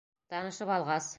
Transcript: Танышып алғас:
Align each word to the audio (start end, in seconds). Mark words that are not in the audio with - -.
Танышып 0.33 0.73
алғас: 0.79 1.09